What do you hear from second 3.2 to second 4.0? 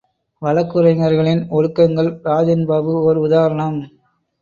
உதாரணம்!